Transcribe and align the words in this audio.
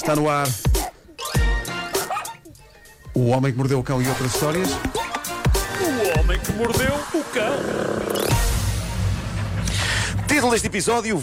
Está 0.00 0.16
no 0.16 0.30
ar. 0.30 0.48
O 3.12 3.26
Homem 3.26 3.52
que 3.52 3.58
Mordeu 3.58 3.78
o 3.80 3.82
Cão 3.82 4.00
e 4.00 4.08
outras 4.08 4.32
histórias. 4.34 4.70
O 4.70 6.18
homem 6.18 6.40
que 6.40 6.52
mordeu 6.52 6.94
o 7.12 7.24
cão. 7.24 7.52
Título 10.26 10.52
deste 10.52 10.68
episódio 10.68 11.22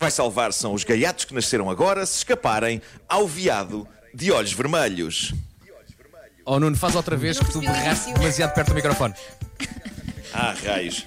vai- 0.00 0.10
salvar 0.10 0.52
são 0.52 0.74
os 0.74 0.82
gaiatos 0.82 1.24
que 1.26 1.32
nasceram 1.34 1.70
agora 1.70 2.04
se 2.06 2.16
escaparem 2.18 2.82
ao 3.08 3.28
veado 3.28 3.86
de 4.12 4.32
olhos 4.32 4.52
vermelhos. 4.52 5.32
Oh 6.44 6.58
Nuno, 6.58 6.76
faz 6.76 6.96
outra 6.96 7.16
vez 7.16 7.38
que 7.38 7.52
tu 7.52 7.60
berraste 7.60 8.12
demasiado 8.14 8.52
perto 8.52 8.68
do 8.70 8.74
microfone. 8.74 9.14
Ah, 10.34 10.54
raios. 10.64 11.06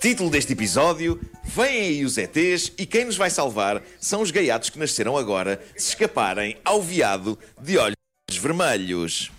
Título 0.00 0.30
deste 0.30 0.52
episódio: 0.52 1.20
Vêm 1.54 1.80
aí 1.80 2.04
os 2.04 2.16
ETs 2.16 2.72
e 2.78 2.86
quem 2.86 3.04
nos 3.04 3.16
vai 3.16 3.28
salvar 3.28 3.82
são 3.98 4.22
os 4.22 4.30
gaiatos 4.30 4.70
que 4.70 4.78
nasceram 4.78 5.16
agora 5.16 5.60
se 5.76 5.88
escaparem 5.88 6.56
ao 6.64 6.80
veado 6.80 7.36
de 7.60 7.76
olhos 7.76 7.96
vermelhos. 8.40 9.32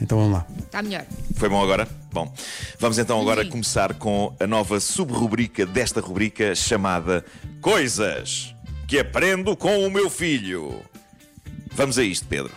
Então 0.00 0.18
vamos 0.18 0.34
lá. 0.34 0.46
Está 0.58 0.82
melhor. 0.82 1.04
Foi 1.34 1.48
bom 1.48 1.62
agora? 1.62 1.88
Bom, 2.12 2.32
vamos 2.78 2.98
então 2.98 3.20
agora 3.20 3.44
começar 3.44 3.94
com 3.94 4.34
a 4.38 4.46
nova 4.46 4.78
subrubrica 4.78 5.66
desta 5.66 6.00
rubrica 6.00 6.54
chamada 6.54 7.24
Coisas 7.60 8.54
que 8.86 9.00
aprendo 9.00 9.56
com 9.56 9.84
o 9.84 9.90
meu 9.90 10.08
filho. 10.08 10.80
Vamos 11.72 11.98
a 11.98 12.04
isto, 12.04 12.24
Pedro. 12.26 12.52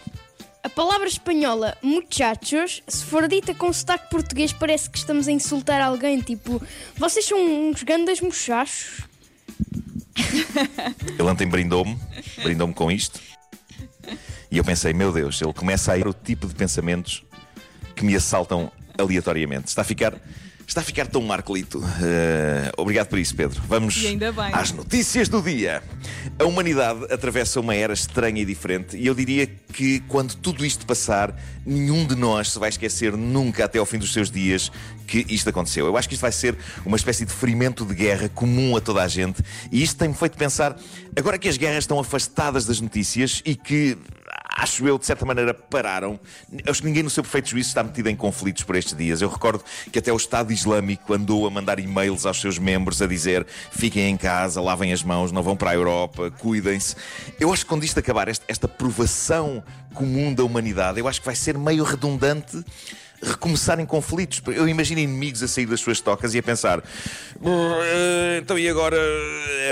Palavra 0.79 1.09
espanhola 1.09 1.77
muchachos, 1.83 2.81
se 2.88 3.03
for 3.03 3.27
dita 3.27 3.53
com 3.53 3.73
sotaque 3.73 4.09
português, 4.09 4.53
parece 4.53 4.89
que 4.89 4.97
estamos 4.97 5.27
a 5.27 5.31
insultar 5.33 5.81
alguém, 5.81 6.21
tipo, 6.21 6.61
vocês 6.95 7.25
são 7.25 7.38
uns 7.69 7.83
grandes 7.83 8.21
muchachos. 8.21 9.02
Ele 11.19 11.21
ontem 11.23 11.45
brindou-me, 11.49 11.99
brindou-me 12.41 12.73
com 12.73 12.89
isto. 12.89 13.19
E 14.49 14.58
eu 14.58 14.63
pensei, 14.63 14.94
meu 14.94 15.11
Deus, 15.11 15.41
ele 15.41 15.52
começa 15.52 15.91
a 15.91 15.97
ir 15.97 16.08
o 16.08 16.13
tipo 16.13 16.47
de 16.47 16.55
pensamentos 16.55 17.25
que 17.93 18.05
me 18.05 18.16
assaltam 18.16 18.71
aleatoriamente. 18.97 19.67
Está 19.67 19.81
a 19.81 19.86
ficar, 19.86 20.14
está 20.66 20.80
a 20.80 20.83
ficar 20.86 21.08
tão 21.08 21.21
marcolito. 21.23 21.83
Eh, 22.02 22.71
obrigado 22.77 23.08
por 23.08 23.19
isso, 23.19 23.36
Pedro. 23.36 23.61
Vamos 23.67 23.97
E 23.97 24.08
ainda 24.08 24.31
bem. 24.31 24.53
às 24.53 24.71
notícias 24.71 25.27
do 25.27 25.41
dia. 25.41 25.83
A 26.40 26.45
humanidade 26.45 27.04
atravessa 27.12 27.59
uma 27.59 27.76
era 27.76 27.92
estranha 27.92 28.42
e 28.42 28.45
diferente, 28.45 28.95
e 28.95 29.06
eu 29.06 29.14
diria 29.14 29.45
que 29.73 30.00
quando 30.08 30.36
tudo 30.36 30.66
isto 30.66 30.86
passar, 30.86 31.38
nenhum 31.66 32.08
de 32.08 32.16
nós 32.16 32.52
se 32.52 32.58
vai 32.58 32.70
esquecer 32.70 33.12
nunca 33.18 33.66
até 33.66 33.78
ao 33.78 33.86
fim 33.86 33.98
dos 33.98 34.14
seus 34.14 34.32
dias 34.32 34.72
que 35.06 35.26
isto 35.28 35.50
aconteceu. 35.50 35.86
Eu 35.86 35.98
acho 35.98 36.08
que 36.08 36.14
isto 36.14 36.22
vai 36.22 36.32
ser 36.32 36.56
uma 36.86 36.95
espécie 36.95 37.26
de 37.26 37.34
ferimento 37.34 37.84
de 37.84 37.94
guerra 37.94 38.30
comum 38.30 38.78
a 38.78 38.80
toda 38.80 39.04
a 39.04 39.08
gente, 39.10 39.44
e 39.70 39.84
isto 39.84 39.98
tem-me 39.98 40.16
feito 40.16 40.38
pensar, 40.38 40.80
agora 41.14 41.38
que 41.38 41.50
as 41.50 41.58
guerras 41.58 41.84
estão 41.84 42.00
afastadas 42.00 42.66
das 42.66 42.80
notícias 42.80 43.42
e 43.45 43.54
que 43.54 43.98
acho 44.59 44.85
eu, 44.85 44.97
de 44.97 45.05
certa 45.05 45.25
maneira, 45.25 45.53
pararam. 45.53 46.19
Acho 46.67 46.81
que 46.81 46.88
ninguém 46.88 47.02
no 47.02 47.09
seu 47.09 47.23
perfeito 47.23 47.49
juízo 47.49 47.69
está 47.69 47.81
metido 47.81 48.09
em 48.09 48.15
conflitos 48.15 48.63
por 48.63 48.75
estes 48.75 48.95
dias. 48.95 49.21
Eu 49.21 49.29
recordo 49.29 49.63
que 49.91 49.99
até 49.99 50.11
o 50.11 50.17
Estado 50.17 50.52
Islâmico 50.52 51.13
andou 51.13 51.47
a 51.47 51.49
mandar 51.49 51.79
e-mails 51.79 52.25
aos 52.25 52.41
seus 52.41 52.59
membros 52.59 53.02
a 53.02 53.07
dizer 53.07 53.47
fiquem 53.71 54.09
em 54.09 54.17
casa, 54.17 54.61
lavem 54.61 54.91
as 54.91 55.02
mãos, 55.02 55.31
não 55.31 55.41
vão 55.41 55.55
para 55.55 55.71
a 55.71 55.75
Europa, 55.75 56.30
cuidem-se. 56.31 56.95
Eu 57.39 57.53
acho 57.53 57.63
que 57.63 57.69
quando 57.69 57.85
isto 57.85 57.97
acabar, 57.99 58.27
esta, 58.27 58.67
provação 58.67 59.63
comum 59.93 60.33
da 60.33 60.43
humanidade, 60.43 60.99
eu 60.99 61.07
acho 61.07 61.19
que 61.21 61.25
vai 61.25 61.35
ser 61.35 61.57
meio 61.57 61.83
redundante 61.83 62.63
recomeçar 63.21 63.80
em 63.80 63.85
conflitos. 63.85 64.41
Eu 64.47 64.67
imagino 64.67 64.99
inimigos 64.99 65.41
a 65.41 65.47
sair 65.47 65.65
das 65.65 65.80
suas 65.80 65.99
tocas 65.99 66.33
e 66.33 66.39
a 66.39 66.43
pensar: 66.43 66.81
"Brrr, 67.39 67.52
eh, 67.83 68.39
então 68.41 68.57
e 68.59 68.69
agora 68.69 68.97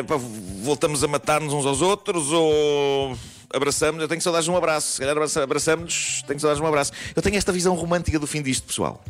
pá, 0.08 0.16
voltamos 0.62 1.04
a 1.04 1.08
matar-nos 1.08 1.54
uns 1.54 1.66
aos 1.66 1.82
outros 1.82 2.32
ou 2.32 3.18
abraçamos? 3.54 4.02
Eu 4.02 4.08
tenho 4.08 4.22
saudades 4.22 4.46
de 4.46 4.52
um 4.52 4.58
abraço. 4.58 4.94
Se 4.94 5.00
calhar 5.00 5.16
abraça- 5.16 5.44
abraçamos, 5.44 6.24
tenho 6.28 6.40
saudades 6.40 6.60
de 6.60 6.64
um 6.66 6.68
abraço. 6.68 6.92
Eu 7.16 7.22
tenho 7.22 7.36
esta 7.38 7.52
visão 7.52 7.76
romântica 7.76 8.18
do 8.20 8.28
fim 8.28 8.42
disto, 8.42 8.66
pessoal. 8.68 9.04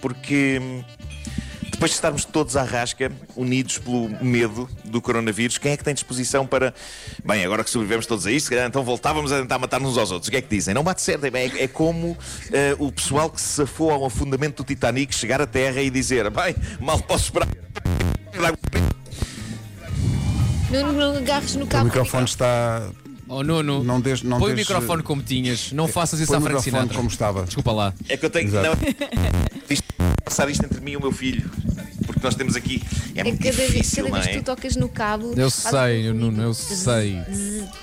Porque 0.00 0.58
hum, 0.60 0.82
depois 1.70 1.90
de 1.92 1.94
estarmos 1.96 2.24
todos 2.24 2.56
à 2.56 2.62
rasca, 2.64 3.10
unidos 3.36 3.78
pelo 3.78 4.08
medo 4.22 4.68
do 4.84 5.00
coronavírus, 5.00 5.58
quem 5.58 5.72
é 5.72 5.76
que 5.76 5.84
tem 5.84 5.94
disposição 5.94 6.46
para. 6.46 6.74
Bem, 7.24 7.44
agora 7.44 7.62
que 7.64 7.70
sobrevivemos 7.70 8.06
todos 8.06 8.26
a 8.26 8.32
isto, 8.32 8.46
se 8.46 8.50
calhar 8.50 8.66
então 8.66 8.82
voltávamos 8.84 9.30
a 9.32 9.40
tentar 9.40 9.58
matar-nos 9.58 9.92
uns 9.92 9.98
aos 9.98 10.10
outros. 10.10 10.28
O 10.28 10.30
que 10.30 10.36
é 10.38 10.42
que 10.42 10.48
dizem? 10.48 10.74
Não 10.74 10.82
bate 10.82 11.02
certo. 11.02 11.24
É, 11.24 11.30
é 11.62 11.68
como 11.68 12.16
eh, 12.52 12.74
o 12.78 12.90
pessoal 12.90 13.30
que 13.30 13.40
se 13.40 13.48
safou 13.48 13.90
ao 13.92 14.04
afundamento 14.04 14.62
do 14.62 14.66
Titanic 14.66 15.14
chegar 15.14 15.40
à 15.40 15.46
Terra 15.46 15.80
e 15.80 15.88
dizer: 15.88 16.28
Bem, 16.30 16.54
mal 16.80 16.98
posso 17.00 17.24
esperar. 17.24 17.48
Não, 20.70 20.92
não 20.92 21.16
agarres 21.16 21.54
no 21.54 21.64
O 21.64 21.68
cabo. 21.68 21.84
microfone 21.84 22.24
está. 22.24 22.88
Oh 23.34 23.42
Nuno, 23.42 23.82
Não 23.82 24.00
des- 24.00 24.22
não 24.22 24.38
põe 24.38 24.52
o 24.52 24.56
microfone 24.56 25.02
como 25.02 25.22
tinhas, 25.22 25.72
não 25.72 25.88
faças 25.88 26.20
isso 26.20 26.34
à 26.34 26.40
Frank 26.40 26.62
Sinatra. 26.62 26.94
como 26.96 27.08
estava. 27.08 27.44
Desculpa 27.44 27.72
lá. 27.72 27.94
É 28.08 28.16
que 28.16 28.26
eu 28.26 28.30
tenho 28.30 28.48
Exato. 28.48 28.68
não, 28.68 30.14
passar 30.24 30.48
isto 30.50 30.64
entre 30.64 30.80
mim 30.80 30.92
e 30.92 30.96
o 30.96 31.00
meu 31.00 31.12
filho. 31.12 31.50
Porque 32.06 32.20
nós 32.22 32.34
temos 32.34 32.56
aqui. 32.56 32.82
É 33.14 33.20
É 33.20 33.24
muito 33.24 33.38
cada 33.42 33.56
vez, 33.56 33.70
difícil, 33.72 34.04
cada 34.04 34.08
não 34.16 34.22
vez 34.22 34.26
que 34.26 34.38
é? 34.38 34.42
tu 34.42 34.44
tocas 34.44 34.76
no 34.76 34.88
cabo. 34.88 35.34
Eu 35.36 35.48
sei, 35.50 36.10
um 36.10 36.14
Nuno, 36.14 36.42
eu 36.42 36.52
sei. 36.54 37.16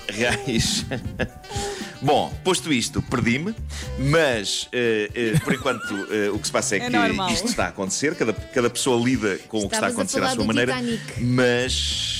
Reais. 0.08 0.84
Bom, 2.02 2.32
posto 2.42 2.72
isto, 2.72 3.02
perdi-me, 3.02 3.54
mas 3.98 4.68
eh, 4.72 5.10
eh, 5.14 5.38
por 5.44 5.52
enquanto 5.52 5.94
eh, 6.10 6.30
o 6.30 6.38
que 6.38 6.46
se 6.46 6.52
passa 6.52 6.76
é, 6.76 6.78
É 6.78 6.80
que 6.86 6.88
normal. 6.90 7.30
isto 7.30 7.46
está 7.48 7.66
a 7.66 7.68
acontecer, 7.68 8.14
cada, 8.14 8.32
cada 8.32 8.70
pessoa 8.70 9.02
lida 9.04 9.38
com 9.48 9.58
o 9.58 9.68
que 9.68 9.74
está 9.74 9.88
a 9.88 9.90
Estavas 9.90 9.92
a 9.92 9.98
acontecer 9.98 10.22
à 10.22 10.30
sua 10.30 10.44
maneira, 10.46 10.72
Titanic. 10.76 11.22
mas 11.22 12.19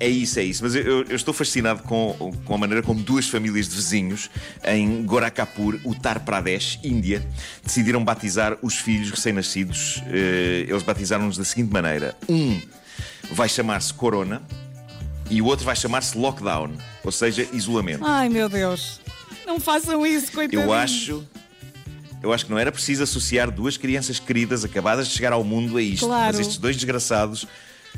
é 0.00 0.08
isso, 0.08 0.38
é 0.38 0.42
isso. 0.42 0.62
Mas 0.62 0.74
eu, 0.74 1.04
eu 1.04 1.16
estou 1.16 1.32
fascinado 1.32 1.82
com, 1.82 2.32
com 2.44 2.54
a 2.54 2.58
maneira 2.58 2.82
como 2.82 3.00
duas 3.00 3.28
famílias 3.28 3.68
de 3.68 3.76
vizinhos 3.76 4.30
em 4.64 5.04
Gorakhpur, 5.04 5.78
Uttar 5.84 6.20
Pradesh, 6.20 6.78
Índia, 6.82 7.24
decidiram 7.62 8.04
batizar 8.04 8.58
os 8.60 8.76
filhos 8.76 9.10
recém-nascidos. 9.10 10.02
Eh, 10.08 10.66
eles 10.68 10.82
batizaram-nos 10.82 11.36
da 11.36 11.44
seguinte 11.44 11.72
maneira: 11.72 12.16
um 12.28 12.60
vai 13.32 13.48
chamar-se 13.48 13.94
Corona 13.94 14.42
e 15.30 15.40
o 15.40 15.46
outro 15.46 15.64
vai 15.64 15.76
chamar-se 15.76 16.16
Lockdown, 16.18 16.72
ou 17.02 17.12
seja, 17.12 17.48
isolamento. 17.52 18.04
Ai 18.04 18.28
meu 18.28 18.48
Deus. 18.48 19.00
Não 19.46 19.60
façam 19.60 20.04
isso, 20.04 20.32
coitadinho. 20.32 20.62
Eu 20.62 20.72
acho. 20.72 21.24
Eu 22.22 22.32
acho 22.32 22.46
que 22.46 22.50
não 22.50 22.58
era 22.58 22.72
preciso 22.72 23.02
associar 23.02 23.50
duas 23.50 23.76
crianças 23.76 24.18
queridas 24.18 24.64
acabadas 24.64 25.08
de 25.08 25.14
chegar 25.14 25.34
ao 25.34 25.44
mundo 25.44 25.76
a 25.76 25.82
isto. 25.82 26.06
Claro. 26.06 26.26
Mas 26.28 26.38
estes 26.40 26.56
dois 26.56 26.74
desgraçados 26.74 27.46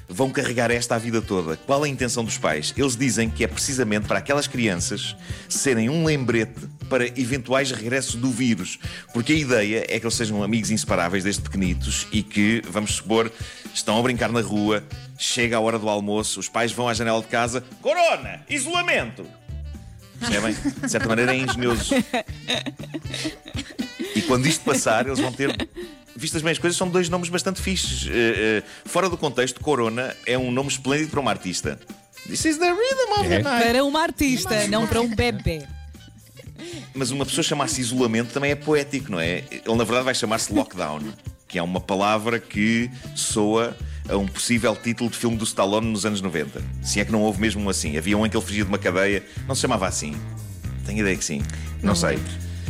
vão 0.08 0.30
carregar 0.30 0.70
esta 0.70 0.94
a 0.94 0.98
vida 0.98 1.20
toda. 1.20 1.56
Qual 1.56 1.82
a 1.82 1.88
intenção 1.88 2.24
dos 2.24 2.38
pais? 2.38 2.72
Eles 2.76 2.96
dizem 2.96 3.28
que 3.28 3.44
é 3.44 3.46
precisamente 3.46 4.06
para 4.06 4.18
aquelas 4.18 4.46
crianças 4.46 5.16
serem 5.48 5.88
um 5.88 6.04
lembrete 6.04 6.66
para 6.88 7.06
eventuais 7.18 7.70
regressos 7.70 8.14
do 8.14 8.30
vírus. 8.30 8.78
Porque 9.12 9.32
a 9.32 9.36
ideia 9.36 9.86
é 9.88 9.98
que 9.98 10.06
eles 10.06 10.14
sejam 10.14 10.42
amigos 10.42 10.70
inseparáveis 10.70 11.24
desde 11.24 11.42
pequenitos 11.42 12.06
e 12.12 12.22
que, 12.22 12.62
vamos 12.70 12.94
supor, 12.94 13.30
estão 13.74 13.98
a 13.98 14.02
brincar 14.02 14.30
na 14.30 14.40
rua, 14.40 14.84
chega 15.18 15.56
a 15.56 15.60
hora 15.60 15.78
do 15.78 15.88
almoço, 15.88 16.40
os 16.40 16.48
pais 16.48 16.72
vão 16.72 16.88
à 16.88 16.94
janela 16.94 17.20
de 17.20 17.28
casa, 17.28 17.64
Corona! 17.82 18.44
Isolamento! 18.48 19.26
Percebem? 20.18 20.56
De 20.82 20.90
certa 20.90 21.08
maneira 21.08 21.34
é 21.34 21.38
engenhoso. 21.38 21.94
E 24.16 24.22
quando 24.22 24.46
isto 24.46 24.64
passar, 24.64 25.06
eles 25.06 25.18
vão 25.18 25.30
ter. 25.32 25.54
Vistas 26.16 26.40
bem 26.40 26.52
as 26.52 26.58
coisas, 26.58 26.76
são 26.78 26.88
dois 26.88 27.08
nomes 27.10 27.28
bastante 27.28 27.60
fixes. 27.60 28.08
Eh, 28.10 28.12
eh, 28.12 28.62
fora 28.86 29.10
do 29.10 29.18
contexto, 29.18 29.60
Corona 29.60 30.16
é 30.24 30.38
um 30.38 30.50
nome 30.50 30.70
esplêndido 30.70 31.10
para 31.10 31.20
uma 31.20 31.30
artista. 31.30 31.78
This 32.26 32.44
is 32.46 32.56
the 32.58 32.70
rhythm 32.70 33.20
of 33.20 33.28
the 33.28 33.34
É. 33.36 33.42
night. 33.42 33.66
Para 33.66 33.84
uma 33.84 34.00
artista, 34.02 34.66
não 34.68 34.86
para 34.86 35.00
um 35.02 35.14
bebê. 35.14 35.62
Mas 36.94 37.10
uma 37.10 37.26
pessoa 37.26 37.44
chamar-se 37.44 37.80
isolamento 37.82 38.32
também 38.32 38.50
é 38.50 38.54
poético, 38.54 39.12
não 39.12 39.20
é? 39.20 39.44
Ele 39.50 39.74
na 39.76 39.84
verdade 39.84 40.04
vai 40.06 40.14
chamar-se 40.14 40.50
lockdown, 40.52 41.02
que 41.46 41.58
é 41.58 41.62
uma 41.62 41.80
palavra 41.80 42.40
que 42.40 42.90
soa 43.14 43.76
a 44.08 44.16
um 44.16 44.26
possível 44.26 44.74
título 44.74 45.10
de 45.10 45.16
filme 45.18 45.36
do 45.36 45.44
Stallone 45.44 45.86
nos 45.88 46.06
anos 46.06 46.22
90. 46.22 46.62
Se 46.82 46.98
é 46.98 47.04
que 47.04 47.12
não 47.12 47.20
houve 47.22 47.40
mesmo 47.40 47.60
um 47.62 47.68
assim. 47.68 47.98
Havia 47.98 48.16
um 48.16 48.24
em 48.24 48.30
que 48.30 48.36
ele 48.36 48.44
fugia 48.44 48.64
de 48.64 48.68
uma 48.70 48.78
cadeia, 48.78 49.22
não 49.46 49.54
se 49.54 49.60
chamava 49.60 49.86
assim. 49.86 50.16
Tenho 50.86 51.00
ideia 51.00 51.16
que 51.16 51.24
sim. 51.24 51.42
Não, 51.82 51.94
sei. 51.94 52.18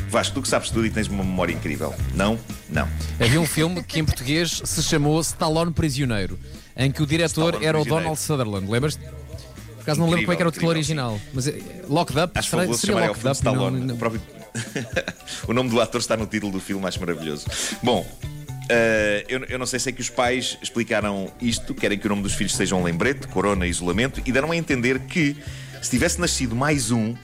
Vasco, 0.09 0.35
tu 0.35 0.43
que 0.43 0.49
sabes 0.49 0.71
tudo 0.71 0.87
e 0.87 0.91
tens 0.91 1.09
uma 1.09 1.25
memória 1.25 1.53
incrível. 1.53 1.95
Não? 2.15 2.39
Não. 2.71 2.89
Havia 3.21 3.41
um 3.41 3.47
filme 3.47 3.83
que 3.83 3.99
em 3.99 4.05
português 4.05 4.63
se 4.65 4.83
chamou 4.83 5.21
Stallone 5.21 5.73
Prisioneiro, 5.73 6.39
em 6.77 6.91
que 6.91 7.03
o 7.03 7.07
diretor 7.07 7.49
Stallone 7.51 7.67
era 7.67 7.77
o 7.79 7.83
Prisioneiro. 7.83 8.05
Donald 8.17 8.21
Sutherland, 8.21 8.71
lembras-te? 8.71 9.01
Por 9.03 9.83
acaso 9.83 10.01
não 10.01 10.07
lembro 10.09 10.23
como 10.23 10.33
é 10.33 10.37
que 10.37 10.43
era 10.43 10.49
o 10.49 10.53
título 10.53 10.71
original, 10.71 11.21
mas 11.33 11.47
é, 11.49 11.59
Locked 11.89 12.19
Up, 12.19 12.33
Acho 12.39 12.51
será- 12.51 12.73
seria 12.75 12.97
Locked 12.97 13.11
Up? 13.19 13.25
não- 13.25 13.33
Stallone. 13.33 13.81
não- 13.81 13.95
O, 13.95 13.99
próprio... 13.99 14.23
o 15.47 15.53
nome 15.53 15.71
do 15.71 15.81
ator 15.81 16.01
está 16.01 16.17
no 16.17 16.27
título 16.27 16.51
do 16.53 16.61
filme, 16.61 16.85
acho 16.87 16.99
maravilhoso. 16.99 17.47
Bom, 17.83 18.05
eh, 18.69 19.25
eu, 19.29 19.45
eu 19.45 19.59
não 19.59 19.67
sei 19.67 19.79
se 19.79 19.89
é 19.89 19.93
que 19.93 20.01
os 20.01 20.11
pais 20.11 20.57
explicaram 20.63 21.31
isto, 21.41 21.73
querem 21.75 21.99
que 21.99 22.07
o 22.07 22.09
nome 22.11 22.23
dos 22.23 22.33
filhos 22.35 22.55
seja 22.57 22.75
um 22.75 22.83
lembrete, 22.83 23.29
corona, 23.29 23.67
isolamento, 23.67 24.21
e 24.27 24.33
deram 24.33 24.51
a 24.51 24.57
entender 24.57 25.01
que 25.01 25.37
se 25.83 25.91
tivesse 25.91 26.21
nascido 26.21 26.57
mais 26.57 26.91
um, 26.91 27.15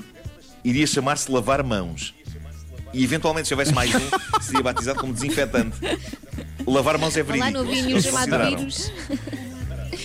iria 0.64 0.86
chamar-se 0.86 1.30
lavar 1.32 1.64
mãos. 1.64 2.14
E 2.92 3.02
eventualmente, 3.04 3.48
se 3.48 3.54
houvesse 3.54 3.72
mais 3.72 3.94
um, 3.94 4.00
seria 4.40 4.62
batizado 4.62 5.00
como 5.00 5.12
desinfetante. 5.12 5.76
Lavar 6.66 6.98
mãos 6.98 7.16
é 7.16 7.22
Lá 7.22 7.26
verídico. 7.32 7.58
havia 7.58 7.82
nenhum 7.82 7.90
Eles 7.90 8.04
chamado 8.04 8.56
vírus. 8.56 8.92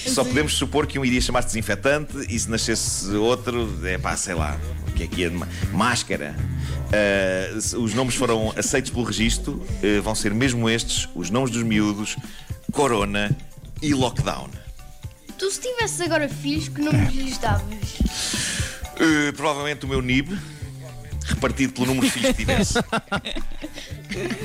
Só 0.08 0.24
podemos 0.24 0.54
supor 0.54 0.88
que 0.88 0.98
um 0.98 1.06
iria 1.06 1.20
chamar-se 1.22 1.50
desinfetante 1.50 2.18
e 2.30 2.40
se 2.40 2.50
nascesse 2.50 3.10
outro, 3.12 3.70
é 3.86 3.98
pá, 3.98 4.16
sei 4.16 4.34
lá, 4.36 4.58
o 4.88 4.92
que 4.94 5.04
é 5.04 5.08
que 5.08 5.26
é? 5.26 5.32
Máscara. 5.72 6.36
Se 7.60 7.76
os 7.76 7.94
nomes 7.94 8.16
foram 8.16 8.54
aceitos 8.58 8.90
pelo 8.92 9.04
registro, 9.04 9.66
eh, 9.84 10.00
vão 10.00 10.16
ser 10.16 10.34
mesmo 10.34 10.70
estes, 10.70 11.08
os 11.14 11.30
nomes 11.30 11.52
dos 11.52 11.64
miúdos, 11.64 12.16
Corona 12.72 13.36
e 13.82 13.94
Lockdown. 13.94 14.50
Tu 15.38 15.52
se 15.52 15.62
tivesses 15.62 16.00
agora 16.02 16.28
filhos, 16.30 16.70
que 16.70 16.82
nome 16.82 17.06
lhes 17.12 17.38
davas? 17.38 17.98
Eh, 19.00 19.32
provavelmente 19.34 19.86
o 19.86 19.88
meu 19.88 20.02
NIB, 20.02 20.38
repartido 21.28 21.74
pelo 21.74 21.88
número 21.88 22.08
de 22.08 22.12
filhos 22.12 22.32
que 22.32 22.38
tivesse. 22.38 22.74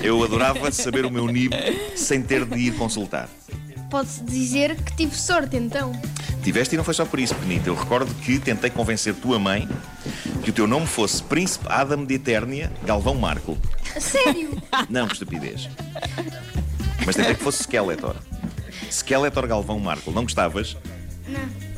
Eu 0.02 0.23
adorava 0.23 0.70
saber 0.73 1.06
o 1.06 1.11
meu 1.11 1.26
NIB 1.26 1.55
sem 1.96 2.23
ter 2.23 2.44
de 2.44 2.58
ir 2.58 2.75
consultar. 2.75 3.29
Pode-se 3.90 4.25
dizer 4.25 4.75
que 4.76 4.96
tive 4.96 5.14
sorte 5.14 5.56
então. 5.56 5.93
Tiveste 6.43 6.75
e 6.75 6.79
não 6.79 6.84
foi 6.84 6.94
só 6.94 7.05
por 7.05 7.20
isso, 7.20 7.34
Benito. 7.34 7.69
Eu 7.69 7.75
recordo 7.75 8.12
que 8.17 8.38
tentei 8.38 8.70
convencer 8.70 9.14
tua 9.14 9.38
mãe 9.38 9.69
que 10.43 10.50
o 10.50 10.52
teu 10.52 10.67
nome 10.67 10.87
fosse 10.87 11.23
Príncipe 11.23 11.67
Adam 11.69 12.05
de 12.05 12.14
Eternia 12.14 12.73
Galvão 12.85 13.14
Marco. 13.14 13.56
Sério? 14.00 14.61
Não, 14.88 15.06
por 15.06 15.12
estupidez. 15.12 15.69
Mas 17.05 17.14
tentei 17.17 17.35
que 17.35 17.43
fosse 17.43 17.62
Skeletor. 17.62 18.17
Skeletor 18.90 19.46
Galvão 19.46 19.78
Marco. 19.78 20.11
Não 20.11 20.23
gostavas? 20.23 20.76
Não. 21.28 21.72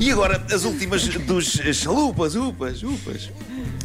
E 0.00 0.10
agora, 0.10 0.42
as 0.50 0.64
últimas 0.64 1.06
dos 1.06 1.60
chalupas, 1.74 2.34
upas, 2.34 2.82
upas. 2.82 3.30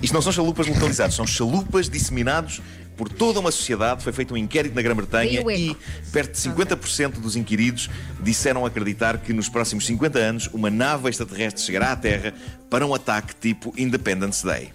Isto 0.02 0.14
não 0.14 0.22
são 0.22 0.32
chalupas 0.32 0.66
localizados, 0.66 1.14
são 1.14 1.28
chalupas 1.28 1.90
disseminados 1.90 2.62
por 2.96 3.10
toda 3.10 3.42
uma 3.42 3.52
sociedade. 3.52 4.02
Foi 4.02 4.14
feito 4.14 4.34
um 4.34 4.38
inquérito 4.38 4.74
na 4.74 4.82
Grã-Bretanha 4.82 5.42
e 5.52 5.76
perto 6.14 6.32
de 6.32 6.50
50% 6.50 7.20
dos 7.20 7.36
inquiridos 7.36 7.90
disseram 8.22 8.66
acreditar 8.66 9.18
que 9.18 9.34
nos 9.34 9.50
próximos 9.50 9.86
50 9.86 10.18
anos 10.18 10.50
uma 10.54 10.70
nave 10.70 11.10
extraterrestre 11.10 11.62
chegará 11.62 11.92
à 11.92 11.96
Terra 11.98 12.34
para 12.70 12.88
um 12.88 12.94
ataque 12.94 13.36
tipo 13.36 13.74
Independence 13.78 14.46
Day. 14.46 14.72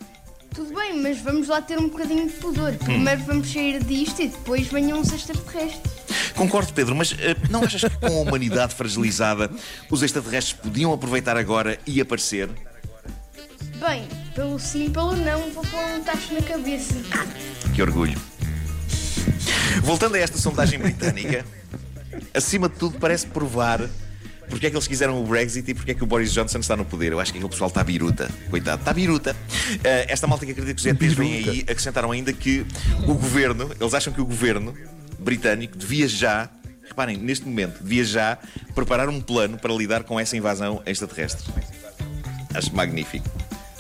Tudo 0.54 0.74
bem, 0.74 1.00
mas 1.00 1.22
vamos 1.22 1.48
lá 1.48 1.62
ter 1.62 1.78
um 1.78 1.88
bocadinho 1.88 2.26
de 2.28 2.34
pudor. 2.34 2.74
Primeiro 2.74 3.22
vamos 3.22 3.50
sair 3.50 3.82
disto 3.82 4.20
e 4.20 4.28
depois 4.28 4.66
venham 4.66 5.00
os 5.00 5.10
extraterrestres. 5.10 5.99
Concordo, 6.34 6.72
Pedro, 6.72 6.94
mas 6.94 7.14
eh, 7.18 7.36
não 7.48 7.64
achas 7.64 7.82
que 7.82 7.96
com 7.98 8.06
a 8.06 8.20
humanidade 8.20 8.74
fragilizada 8.74 9.50
os 9.90 10.02
extraterrestres 10.02 10.52
podiam 10.54 10.92
aproveitar 10.92 11.36
agora 11.36 11.78
e 11.86 12.00
aparecer? 12.00 12.48
Bem, 13.78 14.06
pelo 14.34 14.58
sim, 14.58 14.90
pelo 14.90 15.16
não, 15.16 15.50
vou 15.50 15.64
pôr 15.64 15.80
um 15.96 16.02
tacho 16.02 16.34
na 16.34 16.42
cabeça. 16.42 16.94
Que 17.74 17.82
orgulho. 17.82 18.20
Voltando 19.82 20.16
a 20.16 20.18
esta 20.18 20.38
sondagem 20.38 20.78
britânica, 20.78 21.44
acima 22.34 22.68
de 22.68 22.76
tudo 22.76 22.98
parece 22.98 23.26
provar 23.26 23.88
porque 24.50 24.66
é 24.66 24.70
que 24.70 24.76
eles 24.76 24.88
quiseram 24.88 25.22
o 25.22 25.26
Brexit 25.26 25.70
e 25.70 25.74
porque 25.74 25.92
é 25.92 25.94
que 25.94 26.02
o 26.02 26.06
Boris 26.06 26.32
Johnson 26.32 26.58
está 26.58 26.76
no 26.76 26.84
poder. 26.84 27.12
Eu 27.12 27.20
acho 27.20 27.32
que 27.32 27.38
aquele 27.38 27.50
pessoal 27.50 27.68
está 27.68 27.84
biruta. 27.84 28.28
Coitado, 28.50 28.80
está 28.80 28.92
biruta. 28.92 29.34
Eh, 29.84 30.06
esta 30.08 30.26
malta 30.26 30.44
que 30.44 30.52
acredita 30.52 30.74
que 30.74 30.80
os 30.80 30.86
ETs 30.86 31.14
vêm 31.14 31.34
aí 31.34 31.60
acrescentaram 31.60 32.10
ainda 32.10 32.32
que 32.32 32.66
o 33.06 33.14
governo, 33.14 33.70
eles 33.80 33.94
acham 33.94 34.12
que 34.12 34.20
o 34.20 34.26
governo 34.26 34.74
britânico 35.20 35.76
devia 35.76 36.08
já, 36.08 36.48
reparem, 36.86 37.16
neste 37.16 37.46
momento, 37.46 37.82
devia 37.82 38.04
já 38.04 38.38
preparar 38.74 39.08
um 39.08 39.20
plano 39.20 39.58
para 39.58 39.72
lidar 39.72 40.04
com 40.04 40.18
essa 40.18 40.36
invasão 40.36 40.82
extraterrestre. 40.86 41.52
Acho 42.54 42.74
magnífico. 42.74 43.28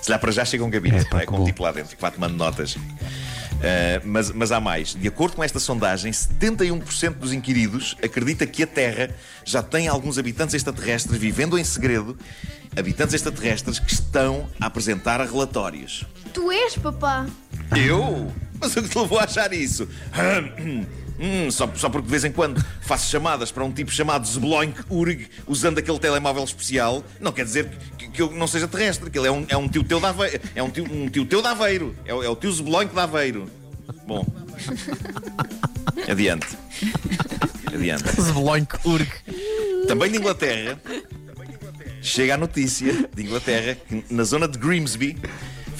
Se 0.00 0.10
lá 0.10 0.18
para 0.18 0.32
já 0.32 0.44
chega 0.44 0.64
um 0.64 0.70
gabinete, 0.70 1.06
Epá, 1.06 1.16
não 1.16 1.22
é? 1.22 1.26
com 1.26 1.40
um 1.40 1.44
tipo 1.44 1.62
lá 1.62 1.72
dentro, 1.72 1.94
que 1.94 2.00
vá 2.00 2.10
tomando 2.10 2.34
notas. 2.34 2.76
Uh, 3.60 4.00
mas, 4.04 4.30
mas 4.30 4.52
há 4.52 4.58
mais. 4.58 4.94
De 4.94 5.06
acordo 5.06 5.36
com 5.36 5.44
esta 5.44 5.58
sondagem, 5.58 6.10
71% 6.10 7.14
dos 7.14 7.32
inquiridos 7.32 7.94
acredita 8.02 8.46
que 8.46 8.62
a 8.62 8.66
Terra 8.66 9.14
já 9.44 9.62
tem 9.62 9.86
alguns 9.86 10.16
habitantes 10.16 10.54
extraterrestres 10.54 11.18
vivendo 11.18 11.58
em 11.58 11.64
segredo, 11.64 12.16
habitantes 12.74 13.14
extraterrestres 13.14 13.78
que 13.78 13.92
estão 13.92 14.48
a 14.58 14.66
apresentar 14.66 15.20
relatórios. 15.20 16.06
Tu 16.32 16.50
és, 16.50 16.76
papá? 16.76 17.26
Eu? 17.76 18.32
Mas 18.58 18.74
o 18.76 18.82
que 18.82 18.88
te 18.88 18.98
levou 18.98 19.18
a 19.18 19.24
achar 19.24 19.52
isso? 19.52 19.86
Hum, 21.20 21.50
só, 21.50 21.70
só 21.76 21.90
porque 21.90 22.06
de 22.06 22.10
vez 22.10 22.24
em 22.24 22.32
quando 22.32 22.64
faço 22.80 23.10
chamadas 23.10 23.52
para 23.52 23.62
um 23.62 23.70
tipo 23.70 23.90
chamado 23.90 24.26
Zbloink 24.26 24.80
Urg 24.88 25.28
usando 25.46 25.78
aquele 25.78 25.98
telemóvel 25.98 26.42
especial, 26.42 27.04
não 27.20 27.30
quer 27.30 27.44
dizer 27.44 27.68
que, 27.98 28.08
que 28.08 28.22
eu 28.22 28.30
não 28.32 28.46
seja 28.46 28.66
terrestre, 28.66 29.10
que 29.10 29.18
ele 29.18 29.28
é 29.28 29.30
um, 29.30 29.44
é 29.48 29.56
um 29.56 29.68
tio 29.68 29.84
teu 29.84 30.00
de 30.00 30.06
Aveiro. 30.06 30.40
É 30.54 30.62
um 30.62 30.70
tio, 30.70 30.84
um 30.90 31.08
tio 31.10 31.26
teu 31.26 31.42
de 31.42 31.48
Aveiro. 31.48 31.94
É, 32.06 32.14
o- 32.14 32.22
é 32.22 32.28
o 32.28 32.34
tio 32.36 32.50
Zbloink 32.50 32.94
de 32.94 33.00
Aveiro. 33.00 33.50
Bom. 34.06 34.24
Adiante. 36.08 36.46
Adiante. 37.72 38.04
Zbloink 38.20 38.76
Urg. 38.84 39.08
Também 39.86 40.10
de 40.10 40.18
Inglaterra, 40.18 40.80
chega 42.02 42.34
a 42.34 42.36
notícia 42.36 43.08
de 43.14 43.22
Inglaterra 43.22 43.76
que 43.88 44.04
na 44.10 44.24
zona 44.24 44.48
de 44.48 44.58
Grimsby 44.58 45.18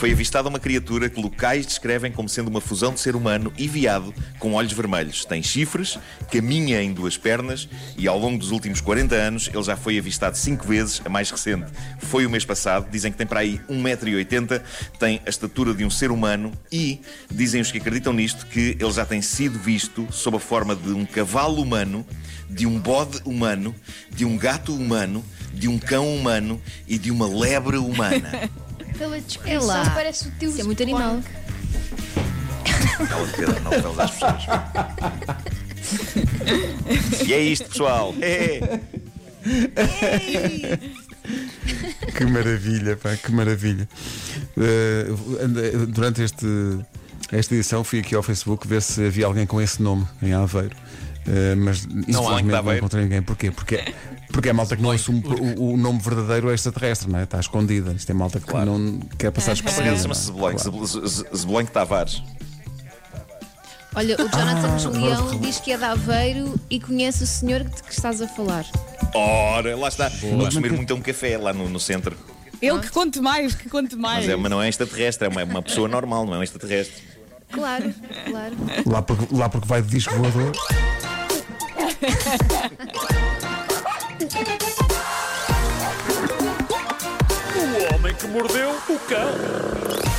foi 0.01 0.13
avistada 0.13 0.49
uma 0.49 0.59
criatura 0.59 1.11
que 1.11 1.21
locais 1.21 1.67
descrevem 1.67 2.11
como 2.11 2.27
sendo 2.27 2.49
uma 2.49 2.63
fusão 2.63 2.95
de 2.95 3.01
ser 3.01 3.15
humano 3.15 3.53
e 3.59 3.69
viado 3.69 4.15
com 4.39 4.55
olhos 4.55 4.73
vermelhos. 4.73 5.27
Tem 5.27 5.43
chifres, 5.43 5.99
caminha 6.33 6.83
em 6.83 6.91
duas 6.91 7.19
pernas 7.19 7.69
e 7.99 8.09
ao 8.09 8.19
longo 8.19 8.39
dos 8.39 8.51
últimos 8.51 8.81
40 8.81 9.15
anos 9.15 9.51
ele 9.53 9.63
já 9.63 9.77
foi 9.77 9.99
avistado 9.99 10.39
cinco 10.39 10.67
vezes. 10.67 11.03
A 11.05 11.11
mais 11.11 11.31
recente 11.31 11.67
foi 11.99 12.25
o 12.25 12.31
mês 12.31 12.47
passado. 12.47 12.89
Dizem 12.91 13.13
que 13.13 13.19
tem 13.19 13.27
para 13.27 13.41
aí 13.41 13.61
1,80m, 13.69 14.63
tem 14.99 15.21
a 15.27 15.29
estatura 15.29 15.75
de 15.75 15.85
um 15.85 15.91
ser 15.91 16.11
humano 16.11 16.51
e 16.73 17.03
dizem 17.31 17.61
os 17.61 17.71
que 17.71 17.77
acreditam 17.77 18.15
nisto 18.15 18.47
que 18.47 18.79
ele 18.81 18.93
já 18.93 19.05
tem 19.05 19.21
sido 19.21 19.59
visto 19.59 20.09
sob 20.11 20.39
a 20.39 20.41
forma 20.41 20.75
de 20.75 20.93
um 20.93 21.05
cavalo 21.05 21.61
humano, 21.61 22.07
de 22.49 22.67
um 22.67 22.79
bode 22.79 23.21
humano, 23.23 23.75
de 24.11 24.25
um 24.25 24.39
gato 24.39 24.75
humano, 24.75 25.23
de 25.53 25.69
um 25.69 25.79
cão 25.79 26.09
humano 26.17 26.59
e 26.89 26.97
de 26.97 27.11
uma 27.11 27.29
lebre 27.29 27.77
humana. 27.77 28.49
Pela 29.01 29.17
É 29.17 29.21
descrição 29.21 29.65
lá. 29.67 29.91
parece 29.95 30.29
o 30.29 30.31
tio 30.39 30.51
Isso 30.51 30.61
é 30.61 30.65
muito 30.65 30.83
animal. 30.83 31.21
Cala 33.09 33.27
de 33.27 33.33
Pedro, 33.33 33.61
não 33.63 33.71
reveles 33.71 33.99
às 33.99 34.11
pessoas. 34.11 34.45
E 37.27 37.33
é 37.33 37.41
isto, 37.41 37.69
pessoal. 37.71 38.15
É. 38.21 38.61
Que 42.15 42.25
maravilha, 42.27 42.95
pá, 42.97 43.17
que 43.17 43.33
maravilha. 43.33 43.89
Andei- 45.43 45.73
durante 45.87 46.23
este, 46.23 46.47
esta 47.33 47.55
edição 47.55 47.83
fui 47.83 48.01
aqui 48.01 48.15
ao 48.15 48.23
Facebook 48.23 48.69
ver 48.69 48.83
se 48.83 49.07
havia 49.07 49.25
alguém 49.25 49.47
com 49.47 49.59
esse 49.61 49.81
nome 49.83 50.07
em 50.23 50.35
Aveiro. 50.35 50.77
Eh, 51.27 51.55
mas 51.55 51.85
infelizmente 51.87 52.13
não 52.49 52.57
Aveiro. 52.59 52.79
encontrei 52.81 53.05
ninguém. 53.05 53.23
Porquê? 53.23 53.51
Porque, 53.51 53.83
porque 54.33 54.49
é 54.49 54.53
malta 54.53 54.77
que 54.77 54.83
não 54.83 54.91
assume 54.91 55.23
o, 55.59 55.73
o 55.73 55.77
nome 55.77 55.99
verdadeiro 56.01 56.53
extraterrestre, 56.53 57.11
não 57.11 57.19
é? 57.19 57.25
Está 57.25 57.41
escondida. 57.41 57.93
Isto 57.93 58.11
é 58.11 58.15
malta 58.15 58.41
que 58.41 58.53
não 58.53 59.01
quer 59.19 59.31
passar 59.31 59.53
despercebida. 59.53 59.97
chama-se 59.97 60.31
não 60.33 60.49
é? 60.49 60.57
Zeblanc, 60.57 60.63
Claro. 60.63 60.87
Zeb- 60.87 61.07
Zeb- 61.09 61.37
Zeblanc 61.37 61.71
Tavares. 61.71 62.23
Olha, 63.95 64.15
o 64.15 64.19
Jonathan 64.29 64.75
Ah, 64.75 64.79
Julião 64.79 65.41
diz 65.41 65.59
que 65.59 65.73
é 65.73 65.77
de 65.77 65.85
Aveiro 65.85 66.55
e 66.71 66.79
conhece 66.79 67.25
o 67.25 67.27
senhor 67.27 67.65
de 67.65 67.83
que 67.83 67.93
estás 67.93 68.23
a 68.23 68.29
falar. 68.29 68.65
Ora, 69.15 69.77
lá 69.77 69.89
está. 69.89 70.09
Vamos 70.09 70.55
comer 70.55 70.73
muito 70.73 70.93
a 70.93 70.97
um 70.97 71.01
café 71.01 71.37
lá 71.37 71.53
no, 71.53 71.69
no 71.69 71.81
centro. 71.81 72.17
Ele 72.63 72.79
que 72.79 72.91
conte 72.91 73.21
mais, 73.21 73.55
que 73.55 73.69
conte 73.69 73.97
mais. 73.97 74.27
Mas, 74.27 74.29
é, 74.29 74.37
mas 74.37 74.51
não 74.51 74.63
é 74.63 74.69
extraterrestre, 74.69 75.27
é 75.27 75.31
uma, 75.31 75.43
uma 75.45 75.63
pessoa 75.63 75.89
normal, 75.89 76.25
não 76.25 76.35
é 76.35 76.39
um 76.39 76.43
extraterrestre. 76.43 77.03
Claro, 77.51 77.93
claro. 78.29 78.55
Lá, 78.87 79.03
porque, 79.03 79.35
lá 79.35 79.49
porque 79.49 79.67
vai 79.67 79.83
de 79.83 79.89
disco 79.89 80.15
voador. 80.15 80.53
mordeu 88.31 88.71
o 88.89 88.99
cão. 89.09 90.10